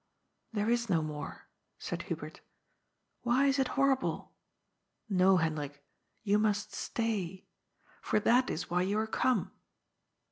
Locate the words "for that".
8.01-8.49